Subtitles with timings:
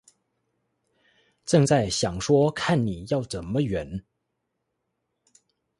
[1.45, 4.03] 正在想說看你要怎麼圓